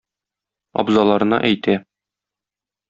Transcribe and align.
Абзаларына 0.83 1.41
әйтә 1.51 1.79